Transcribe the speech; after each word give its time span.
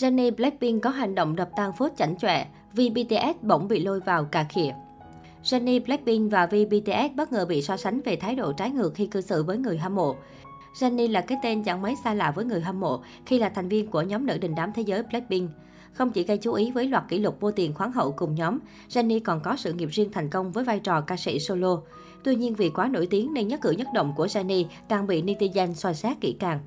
Jennie 0.00 0.34
Blackpink 0.36 0.82
có 0.82 0.90
hành 0.90 1.14
động 1.14 1.36
đập 1.36 1.50
tan 1.56 1.72
phốt 1.72 1.92
chảnh 1.96 2.16
chọe 2.16 2.46
vì 2.72 2.90
BTS 2.90 3.42
bỗng 3.42 3.68
bị 3.68 3.84
lôi 3.84 4.00
vào 4.00 4.24
cà 4.24 4.44
khịa. 4.44 4.74
Jennie 5.44 5.84
Blackpink 5.84 6.32
và 6.32 6.46
V 6.46 6.54
BTS 6.70 7.16
bất 7.16 7.32
ngờ 7.32 7.46
bị 7.46 7.62
so 7.62 7.76
sánh 7.76 8.00
về 8.00 8.16
thái 8.16 8.34
độ 8.34 8.52
trái 8.52 8.70
ngược 8.70 8.94
khi 8.94 9.06
cư 9.06 9.20
xử 9.20 9.42
với 9.42 9.58
người 9.58 9.78
hâm 9.78 9.94
mộ. 9.94 10.16
Jennie 10.74 11.12
là 11.12 11.20
cái 11.20 11.38
tên 11.42 11.62
chẳng 11.62 11.82
mấy 11.82 11.94
xa 12.04 12.14
lạ 12.14 12.32
với 12.36 12.44
người 12.44 12.60
hâm 12.60 12.80
mộ 12.80 13.00
khi 13.26 13.38
là 13.38 13.48
thành 13.48 13.68
viên 13.68 13.86
của 13.86 14.02
nhóm 14.02 14.26
nữ 14.26 14.38
đình 14.38 14.54
đám 14.54 14.72
thế 14.74 14.82
giới 14.82 15.02
Blackpink. 15.02 15.50
Không 15.92 16.10
chỉ 16.10 16.24
gây 16.24 16.38
chú 16.38 16.52
ý 16.52 16.70
với 16.70 16.86
loạt 16.86 17.04
kỷ 17.08 17.18
lục 17.18 17.40
vô 17.40 17.50
tiền 17.50 17.74
khoáng 17.74 17.92
hậu 17.92 18.12
cùng 18.12 18.34
nhóm, 18.34 18.58
Jennie 18.88 19.20
còn 19.24 19.40
có 19.40 19.56
sự 19.56 19.72
nghiệp 19.72 19.88
riêng 19.92 20.12
thành 20.12 20.30
công 20.30 20.52
với 20.52 20.64
vai 20.64 20.80
trò 20.80 21.00
ca 21.00 21.16
sĩ 21.16 21.38
solo. 21.38 21.80
Tuy 22.24 22.34
nhiên 22.34 22.54
vì 22.54 22.70
quá 22.70 22.88
nổi 22.88 23.06
tiếng 23.06 23.34
nên 23.34 23.48
nhất 23.48 23.60
cử 23.60 23.70
nhất 23.70 23.88
động 23.94 24.12
của 24.16 24.26
Jennie 24.26 24.64
càng 24.88 25.06
bị 25.06 25.22
netizen 25.22 25.72
soi 25.72 25.94
xét 25.94 26.20
kỹ 26.20 26.36
càng. 26.38 26.60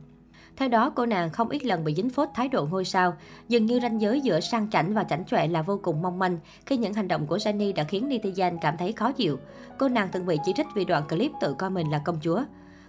Theo 0.57 0.70
đó, 0.70 0.89
cô 0.89 1.05
nàng 1.05 1.29
không 1.29 1.49
ít 1.49 1.65
lần 1.65 1.83
bị 1.83 1.95
dính 1.95 2.09
phốt 2.09 2.29
thái 2.33 2.47
độ 2.47 2.65
ngôi 2.65 2.85
sao. 2.85 3.13
Dường 3.47 3.65
như 3.65 3.79
ranh 3.79 4.02
giới 4.02 4.21
giữa 4.21 4.39
sang 4.39 4.70
chảnh 4.70 4.93
và 4.93 5.03
chảnh 5.03 5.26
chọe 5.26 5.48
là 5.48 5.62
vô 5.62 5.79
cùng 5.84 6.02
mong 6.02 6.20
manh 6.20 6.38
khi 6.66 6.77
những 6.77 6.93
hành 6.93 7.07
động 7.07 7.27
của 7.27 7.38
Jenny 7.38 7.73
đã 7.73 7.84
khiến 7.84 8.09
netizen 8.09 8.57
cảm 8.62 8.77
thấy 8.77 8.93
khó 8.93 9.12
chịu. 9.12 9.39
Cô 9.77 9.89
nàng 9.89 10.09
từng 10.12 10.26
bị 10.26 10.38
chỉ 10.45 10.53
trích 10.55 10.67
vì 10.76 10.85
đoạn 10.85 11.07
clip 11.07 11.31
tự 11.41 11.53
coi 11.53 11.70
mình 11.70 11.91
là 11.91 12.02
công 12.05 12.20
chúa. 12.23 12.43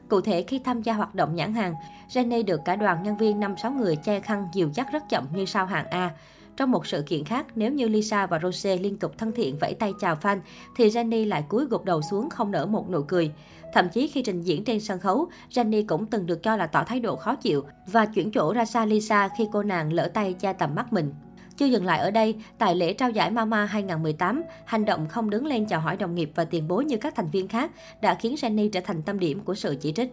Cụ 0.08 0.20
thể, 0.20 0.42
khi 0.42 0.58
tham 0.58 0.82
gia 0.82 0.92
hoạt 0.92 1.14
động 1.14 1.34
nhãn 1.34 1.54
hàng, 1.54 1.74
Jenny 2.08 2.44
được 2.44 2.60
cả 2.64 2.76
đoàn 2.76 3.02
nhân 3.02 3.16
viên 3.16 3.40
5-6 3.40 3.76
người 3.76 3.96
che 3.96 4.20
khăn 4.20 4.48
dìu 4.52 4.70
dắt 4.74 4.86
rất 4.92 5.08
chậm 5.08 5.26
như 5.34 5.44
sao 5.44 5.66
hạng 5.66 5.86
A. 5.86 6.10
Trong 6.56 6.70
một 6.70 6.86
sự 6.86 7.02
kiện 7.02 7.24
khác, 7.24 7.46
nếu 7.54 7.72
như 7.72 7.88
Lisa 7.88 8.26
và 8.26 8.38
Rose 8.42 8.76
liên 8.76 8.96
tục 8.96 9.12
thân 9.18 9.32
thiện 9.32 9.58
vẫy 9.58 9.74
tay 9.74 9.92
chào 10.00 10.16
fan, 10.22 10.38
thì 10.76 10.88
Jenny 10.88 11.28
lại 11.28 11.44
cúi 11.48 11.66
gục 11.66 11.84
đầu 11.84 12.02
xuống 12.02 12.30
không 12.30 12.50
nở 12.50 12.66
một 12.66 12.90
nụ 12.90 13.02
cười. 13.02 13.32
Thậm 13.72 13.88
chí 13.88 14.08
khi 14.08 14.22
trình 14.22 14.42
diễn 14.42 14.64
trên 14.64 14.80
sân 14.80 15.00
khấu, 15.00 15.28
Jenny 15.50 15.84
cũng 15.86 16.06
từng 16.06 16.26
được 16.26 16.42
cho 16.42 16.56
là 16.56 16.66
tỏ 16.66 16.84
thái 16.84 17.00
độ 17.00 17.16
khó 17.16 17.34
chịu 17.34 17.64
và 17.86 18.06
chuyển 18.06 18.30
chỗ 18.30 18.52
ra 18.52 18.64
xa 18.64 18.86
Lisa 18.86 19.28
khi 19.38 19.48
cô 19.52 19.62
nàng 19.62 19.92
lỡ 19.92 20.10
tay 20.14 20.32
che 20.32 20.52
tầm 20.52 20.74
mắt 20.74 20.92
mình. 20.92 21.14
Chưa 21.56 21.66
dừng 21.66 21.84
lại 21.84 21.98
ở 21.98 22.10
đây, 22.10 22.34
tại 22.58 22.74
lễ 22.74 22.92
trao 22.92 23.10
giải 23.10 23.30
Mama 23.30 23.64
2018, 23.64 24.42
hành 24.64 24.84
động 24.84 25.08
không 25.08 25.30
đứng 25.30 25.46
lên 25.46 25.66
chào 25.66 25.80
hỏi 25.80 25.96
đồng 25.96 26.14
nghiệp 26.14 26.30
và 26.34 26.44
tiền 26.44 26.68
bối 26.68 26.84
như 26.84 26.96
các 26.96 27.14
thành 27.14 27.30
viên 27.30 27.48
khác 27.48 27.70
đã 28.02 28.14
khiến 28.14 28.34
Jenny 28.34 28.68
trở 28.70 28.80
thành 28.80 29.02
tâm 29.02 29.18
điểm 29.18 29.40
của 29.40 29.54
sự 29.54 29.76
chỉ 29.80 29.92
trích. 29.92 30.12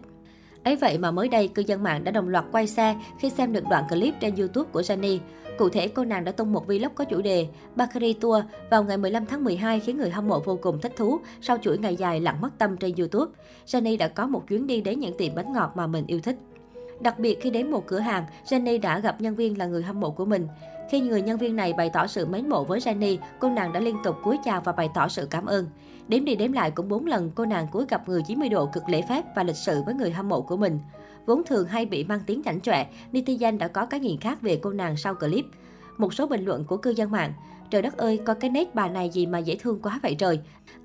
Ấy 0.64 0.76
vậy 0.76 0.98
mà 0.98 1.10
mới 1.10 1.28
đây, 1.28 1.48
cư 1.48 1.62
dân 1.66 1.82
mạng 1.82 2.04
đã 2.04 2.10
đồng 2.12 2.28
loạt 2.28 2.44
quay 2.52 2.66
xe 2.66 2.96
khi 3.18 3.30
xem 3.30 3.52
được 3.52 3.64
đoạn 3.70 3.84
clip 3.88 4.14
trên 4.20 4.34
YouTube 4.34 4.70
của 4.72 4.80
Jenny. 4.80 5.18
Cụ 5.58 5.68
thể, 5.68 5.88
cô 5.88 6.04
nàng 6.04 6.24
đã 6.24 6.32
tung 6.32 6.52
một 6.52 6.66
vlog 6.66 6.94
có 6.94 7.04
chủ 7.04 7.22
đề 7.22 7.46
Bakery 7.76 8.12
Tour 8.12 8.44
vào 8.70 8.84
ngày 8.84 8.96
15 8.96 9.26
tháng 9.26 9.44
12 9.44 9.80
khiến 9.80 9.96
người 9.96 10.10
hâm 10.10 10.28
mộ 10.28 10.40
vô 10.40 10.58
cùng 10.62 10.80
thích 10.80 10.92
thú 10.96 11.20
sau 11.40 11.58
chuỗi 11.62 11.78
ngày 11.78 11.96
dài 11.96 12.20
lặng 12.20 12.40
mất 12.40 12.50
tâm 12.58 12.76
trên 12.76 12.94
YouTube. 12.98 13.32
Jenny 13.66 13.98
đã 13.98 14.08
có 14.08 14.26
một 14.26 14.48
chuyến 14.48 14.66
đi 14.66 14.80
đến 14.80 15.00
những 15.00 15.16
tiệm 15.18 15.34
bánh 15.34 15.52
ngọt 15.52 15.72
mà 15.74 15.86
mình 15.86 16.06
yêu 16.06 16.20
thích. 16.20 16.36
Đặc 17.02 17.18
biệt 17.18 17.38
khi 17.40 17.50
đến 17.50 17.70
một 17.70 17.86
cửa 17.86 17.98
hàng, 17.98 18.24
Jenny 18.44 18.80
đã 18.80 18.98
gặp 18.98 19.20
nhân 19.20 19.34
viên 19.34 19.58
là 19.58 19.66
người 19.66 19.82
hâm 19.82 20.00
mộ 20.00 20.10
của 20.10 20.24
mình. 20.24 20.48
Khi 20.90 21.00
người 21.00 21.22
nhân 21.22 21.38
viên 21.38 21.56
này 21.56 21.72
bày 21.72 21.90
tỏ 21.92 22.06
sự 22.06 22.26
mến 22.26 22.48
mộ 22.48 22.64
với 22.64 22.80
Jenny, 22.80 23.18
cô 23.38 23.50
nàng 23.50 23.72
đã 23.72 23.80
liên 23.80 23.96
tục 24.04 24.16
cúi 24.22 24.38
chào 24.44 24.60
và 24.60 24.72
bày 24.72 24.88
tỏ 24.94 25.08
sự 25.08 25.26
cảm 25.30 25.46
ơn. 25.46 25.66
Đếm 26.08 26.24
đi 26.24 26.34
đếm 26.34 26.52
lại 26.52 26.70
cũng 26.70 26.88
4 26.88 27.06
lần 27.06 27.30
cô 27.34 27.44
nàng 27.44 27.68
cúi 27.68 27.84
gặp 27.88 28.08
người 28.08 28.22
90 28.26 28.48
độ 28.48 28.66
cực 28.66 28.88
lễ 28.88 29.02
phép 29.08 29.24
và 29.36 29.42
lịch 29.42 29.56
sự 29.56 29.82
với 29.86 29.94
người 29.94 30.10
hâm 30.10 30.28
mộ 30.28 30.40
của 30.40 30.56
mình. 30.56 30.78
Vốn 31.26 31.42
thường 31.44 31.68
hay 31.68 31.86
bị 31.86 32.04
mang 32.04 32.20
tiếng 32.26 32.42
chảnh 32.42 32.60
chọe, 32.60 32.86
netizen 33.12 33.58
đã 33.58 33.68
có 33.68 33.86
cái 33.86 34.00
nhìn 34.00 34.20
khác 34.20 34.42
về 34.42 34.58
cô 34.62 34.72
nàng 34.72 34.96
sau 34.96 35.14
clip. 35.14 35.44
Một 35.98 36.14
số 36.14 36.26
bình 36.26 36.44
luận 36.44 36.64
của 36.64 36.76
cư 36.76 36.90
dân 36.90 37.10
mạng, 37.10 37.32
trời 37.70 37.82
đất 37.82 37.96
ơi, 37.96 38.20
có 38.24 38.34
cái 38.34 38.50
nét 38.50 38.74
bà 38.74 38.88
này 38.88 39.10
gì 39.10 39.26
mà 39.26 39.38
dễ 39.38 39.56
thương 39.56 39.80
quá 39.82 40.00
vậy 40.02 40.14
trời. 40.14 40.40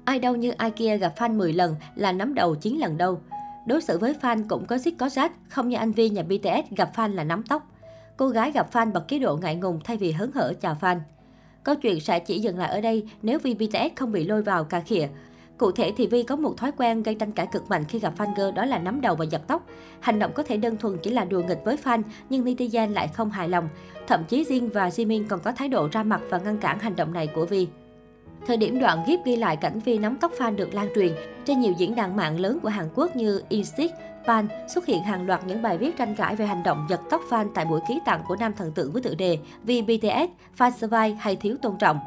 Ai 0.06 0.20
đâu 0.20 0.36
như 0.36 0.52
ai 0.52 0.72
kia 0.72 0.98
gặp 0.98 1.14
fan 1.18 1.38
10 1.38 1.54
lần 1.54 1.76
là 1.95 2.12
nắm 2.12 2.34
đầu 2.34 2.56
9 2.56 2.78
lần 2.78 2.98
đâu. 2.98 3.20
Đối 3.68 3.82
xử 3.82 3.98
với 3.98 4.14
fan 4.22 4.44
cũng 4.48 4.66
có 4.66 4.78
xích 4.78 4.96
có 4.98 5.10
rách, 5.10 5.32
không 5.50 5.70
như 5.70 5.78
anh 5.78 5.92
Vi 5.92 6.10
nhà 6.10 6.23
BTS 6.23 6.76
gặp 6.76 6.92
fan 6.96 7.16
là 7.16 7.23
nắm 7.23 7.44
tóc. 7.44 7.68
Cô 8.18 8.28
gái 8.28 8.52
gặp 8.52 8.73
fan 8.73 8.92
bật 8.92 9.08
chế 9.08 9.20
độ 9.20 9.38
ngại 9.38 9.56
ngùng 9.56 9.80
thay 9.84 9.98
vì 9.98 10.12
hớn 10.12 10.32
hở 10.32 10.54
chào 10.62 10.78
fan. 10.82 11.00
Câu 11.64 11.76
chuyện 11.76 12.00
sẽ 12.00 12.20
chỉ 12.20 12.40
dừng 12.40 12.58
lại 12.58 12.70
ở 12.70 12.82
đây 12.82 13.10
nếu 13.22 13.40
Vi 13.40 13.54
BTS 13.54 13.95
không 13.95 14.12
bị 14.12 14.23
lôi 14.23 14.42
vào 14.42 14.64
cà 14.64 14.80
khịa. 14.80 15.08
Cụ 15.58 15.72
thể 15.72 15.94
thì 15.98 16.08
Vi 16.08 16.23
có 16.23 16.36
một 16.36 16.58
thói 16.58 16.72
quen 16.78 17.04
gây 17.04 17.16
tranh 17.16 17.32
cãi 17.32 17.48
cực 17.52 17.70
mạnh 17.70 17.86
khi 17.89 18.00
gặp 18.00 18.14
fan 18.17 18.36
girl 18.36 18.55
đó 18.55 18.66
là 18.66 18.80
nắm 18.80 19.02
đầu 19.02 19.16
và 19.16 19.26
giật 19.26 19.42
tóc. 19.48 19.66
Hành 19.99 20.20
động 20.20 20.32
có 20.36 20.44
thể 20.44 20.58
đơn 20.58 20.78
thuần 20.78 20.98
chỉ 21.04 21.11
là 21.11 21.26
đùa 21.26 21.42
nghịch 21.48 21.61
với 21.66 21.78
fan, 21.84 22.02
nhưng 22.30 22.45
netizen 22.45 22.94
lại 22.94 23.08
không 23.08 23.30
hài 23.30 23.49
lòng. 23.49 23.70
Thậm 24.08 24.23
chí 24.23 24.44
Jin 24.44 24.70
và 24.73 24.89
Jimin 24.89 25.26
còn 25.30 25.39
có 25.39 25.52
thái 25.52 25.70
độ 25.70 25.89
ra 25.92 26.04
mặt 26.04 26.22
và 26.30 26.38
ngăn 26.38 26.58
cản 26.58 26.80
hành 26.80 26.95
động 26.95 27.14
này 27.14 27.28
của 27.28 27.45
Vi. 27.45 27.67
Thời 28.48 28.58
điểm 28.58 28.80
đoạn 28.80 29.04
clip 29.06 29.20
ghi 29.26 29.36
lại 29.36 29.56
cảnh 29.56 29.80
Vi 29.80 29.98
nắm 29.98 30.18
tóc 30.22 30.32
fan 30.38 30.56
được 30.56 30.74
lan 30.74 30.88
truyền, 30.96 31.12
trên 31.46 31.60
nhiều 31.60 31.74
diễn 31.78 31.96
đàn 31.96 32.16
mạng 32.16 32.40
lớn 32.40 32.60
của 32.64 32.70
Hàn 32.70 32.90
Quốc 32.96 33.16
như 33.16 33.42
Instick, 33.50 33.96
Pan 34.28 34.48
xuất 34.68 34.86
hiện 34.86 35.04
hàng 35.04 35.28
loạt 35.28 35.42
những 35.48 35.62
bài 35.62 35.78
viết 35.78 35.98
tranh 35.98 36.16
cãi 36.16 36.36
về 36.36 36.46
hành 36.46 36.64
động 36.64 36.86
giật 36.90 37.02
tóc 37.10 37.22
fan 37.30 37.50
tại 37.54 37.66
buổi 37.66 37.80
ký 37.88 38.00
tặng 38.06 38.24
của 38.28 38.36
nam 38.36 38.54
thần 38.54 38.72
tượng 38.72 38.92
với 38.92 39.02
tựa 39.02 39.16
đề 39.16 39.38
Vì 39.64 39.82
BTS, 39.82 40.58
fan 40.58 40.72
survive 40.72 41.18
hay 41.20 41.36
thiếu 41.36 41.56
tôn 41.62 41.78
trọng. 41.78 42.00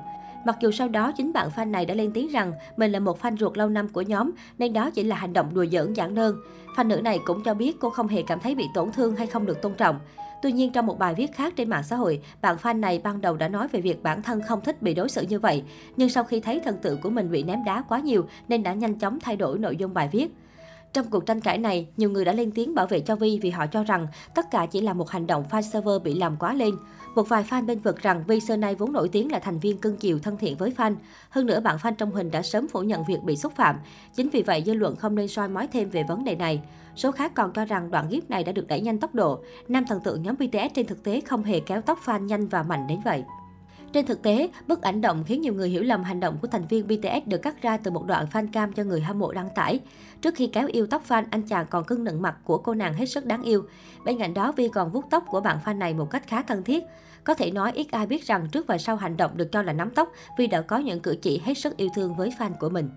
Mặc 0.46 0.56
dù 0.60 0.70
sau 0.70 0.88
đó 0.88 1.12
chính 1.16 1.32
bạn 1.32 1.48
fan 1.56 1.70
này 1.70 1.86
đã 1.86 1.94
lên 1.94 2.10
tiếng 2.14 2.28
rằng 2.28 2.52
mình 2.76 2.92
là 2.92 2.98
một 2.98 3.22
fan 3.22 3.36
ruột 3.36 3.56
lâu 3.56 3.68
năm 3.68 3.88
của 3.88 4.02
nhóm 4.02 4.30
nên 4.58 4.72
đó 4.72 4.90
chỉ 4.90 5.02
là 5.02 5.16
hành 5.16 5.32
động 5.32 5.54
đùa 5.54 5.66
giỡn 5.72 5.92
giản 5.92 6.14
đơn. 6.14 6.36
Fan 6.76 6.86
nữ 6.86 6.96
này 6.96 7.20
cũng 7.24 7.42
cho 7.44 7.54
biết 7.54 7.76
cô 7.80 7.90
không 7.90 8.08
hề 8.08 8.22
cảm 8.22 8.40
thấy 8.40 8.54
bị 8.54 8.64
tổn 8.74 8.92
thương 8.92 9.16
hay 9.16 9.26
không 9.26 9.46
được 9.46 9.62
tôn 9.62 9.74
trọng. 9.74 9.98
Tuy 10.42 10.52
nhiên, 10.52 10.72
trong 10.72 10.86
một 10.86 10.98
bài 10.98 11.14
viết 11.14 11.32
khác 11.32 11.52
trên 11.56 11.70
mạng 11.70 11.82
xã 11.82 11.96
hội, 11.96 12.20
bạn 12.42 12.56
fan 12.56 12.80
này 12.80 13.00
ban 13.04 13.20
đầu 13.20 13.36
đã 13.36 13.48
nói 13.48 13.68
về 13.68 13.80
việc 13.80 14.02
bản 14.02 14.22
thân 14.22 14.40
không 14.42 14.60
thích 14.60 14.82
bị 14.82 14.94
đối 14.94 15.08
xử 15.08 15.22
như 15.22 15.38
vậy. 15.38 15.62
Nhưng 15.96 16.08
sau 16.08 16.24
khi 16.24 16.40
thấy 16.40 16.60
thần 16.64 16.76
tượng 16.82 17.00
của 17.00 17.10
mình 17.10 17.30
bị 17.30 17.42
ném 17.42 17.64
đá 17.64 17.82
quá 17.88 17.98
nhiều 17.98 18.26
nên 18.48 18.62
đã 18.62 18.74
nhanh 18.74 18.98
chóng 18.98 19.20
thay 19.20 19.36
đổi 19.36 19.58
nội 19.58 19.76
dung 19.76 19.94
bài 19.94 20.08
viết. 20.12 20.34
Trong 20.92 21.10
cuộc 21.10 21.26
tranh 21.26 21.40
cãi 21.40 21.58
này, 21.58 21.88
nhiều 21.96 22.10
người 22.10 22.24
đã 22.24 22.32
lên 22.32 22.50
tiếng 22.50 22.74
bảo 22.74 22.86
vệ 22.86 23.00
cho 23.00 23.16
Vi 23.16 23.38
vì 23.42 23.50
họ 23.50 23.66
cho 23.66 23.84
rằng 23.84 24.06
tất 24.34 24.50
cả 24.50 24.66
chỉ 24.66 24.80
là 24.80 24.92
một 24.92 25.10
hành 25.10 25.26
động 25.26 25.44
fan 25.50 25.62
server 25.62 26.02
bị 26.02 26.14
làm 26.14 26.36
quá 26.36 26.54
lên. 26.54 26.74
Một 27.14 27.28
vài 27.28 27.44
fan 27.50 27.66
bên 27.66 27.78
vực 27.78 28.02
rằng 28.02 28.24
Vi 28.26 28.40
xưa 28.40 28.56
nay 28.56 28.74
vốn 28.74 28.92
nổi 28.92 29.08
tiếng 29.08 29.32
là 29.32 29.38
thành 29.38 29.58
viên 29.58 29.78
cưng 29.78 29.96
chiều 29.96 30.18
thân 30.18 30.36
thiện 30.36 30.56
với 30.56 30.72
fan. 30.76 30.94
Hơn 31.30 31.46
nữa, 31.46 31.60
bạn 31.60 31.76
fan 31.76 31.94
trong 31.94 32.12
hình 32.12 32.30
đã 32.30 32.42
sớm 32.42 32.68
phủ 32.68 32.80
nhận 32.80 33.04
việc 33.08 33.22
bị 33.22 33.36
xúc 33.36 33.52
phạm. 33.56 33.76
Chính 34.14 34.28
vì 34.28 34.42
vậy, 34.42 34.62
dư 34.66 34.74
luận 34.74 34.96
không 34.96 35.14
nên 35.14 35.28
soi 35.28 35.48
mói 35.48 35.66
thêm 35.66 35.90
về 35.90 36.04
vấn 36.08 36.24
đề 36.24 36.34
này. 36.34 36.62
Số 36.96 37.12
khác 37.12 37.32
còn 37.34 37.52
cho 37.52 37.64
rằng 37.64 37.90
đoạn 37.90 38.08
clip 38.08 38.30
này 38.30 38.44
đã 38.44 38.52
được 38.52 38.66
đẩy 38.68 38.80
nhanh 38.80 38.98
tốc 38.98 39.14
độ. 39.14 39.40
Nam 39.68 39.84
thần 39.88 40.00
tượng 40.00 40.22
nhóm 40.22 40.34
BTS 40.34 40.74
trên 40.74 40.86
thực 40.86 41.02
tế 41.02 41.20
không 41.20 41.42
hề 41.42 41.60
kéo 41.60 41.80
tóc 41.80 41.98
fan 42.04 42.24
nhanh 42.24 42.48
và 42.48 42.62
mạnh 42.62 42.86
đến 42.86 43.00
vậy. 43.04 43.24
Trên 43.92 44.06
thực 44.06 44.22
tế, 44.22 44.50
bức 44.66 44.82
ảnh 44.82 45.00
động 45.00 45.24
khiến 45.26 45.40
nhiều 45.40 45.54
người 45.54 45.68
hiểu 45.68 45.82
lầm 45.82 46.02
hành 46.02 46.20
động 46.20 46.38
của 46.42 46.48
thành 46.48 46.66
viên 46.66 46.86
BTS 46.86 47.26
được 47.26 47.38
cắt 47.38 47.62
ra 47.62 47.76
từ 47.76 47.90
một 47.90 48.06
đoạn 48.06 48.26
fan 48.32 48.46
cam 48.52 48.72
cho 48.72 48.84
người 48.84 49.00
hâm 49.00 49.18
mộ 49.18 49.32
đăng 49.32 49.48
tải. 49.54 49.80
Trước 50.20 50.34
khi 50.34 50.46
kéo 50.46 50.66
yêu 50.66 50.86
tóc 50.86 51.02
fan, 51.08 51.24
anh 51.30 51.42
chàng 51.42 51.66
còn 51.70 51.84
cưng 51.84 52.04
nựng 52.04 52.22
mặt 52.22 52.36
của 52.44 52.58
cô 52.58 52.74
nàng 52.74 52.94
hết 52.94 53.06
sức 53.06 53.26
đáng 53.26 53.42
yêu. 53.42 53.64
Bên 54.04 54.18
cạnh 54.18 54.34
đó, 54.34 54.52
Vi 54.52 54.68
còn 54.68 54.90
vuốt 54.90 55.04
tóc 55.10 55.24
của 55.28 55.40
bạn 55.40 55.58
fan 55.64 55.78
này 55.78 55.94
một 55.94 56.10
cách 56.10 56.26
khá 56.26 56.42
thân 56.42 56.62
thiết. 56.62 56.84
Có 57.24 57.34
thể 57.34 57.50
nói 57.50 57.72
ít 57.74 57.86
ai 57.90 58.06
biết 58.06 58.26
rằng 58.26 58.48
trước 58.52 58.66
và 58.66 58.78
sau 58.78 58.96
hành 58.96 59.16
động 59.16 59.30
được 59.36 59.52
cho 59.52 59.62
là 59.62 59.72
nắm 59.72 59.90
tóc, 59.90 60.12
Vi 60.38 60.46
đã 60.46 60.62
có 60.62 60.78
những 60.78 61.00
cử 61.00 61.16
chỉ 61.22 61.40
hết 61.44 61.54
sức 61.54 61.76
yêu 61.76 61.88
thương 61.94 62.14
với 62.14 62.32
fan 62.38 62.50
của 62.60 62.68
mình. 62.68 62.90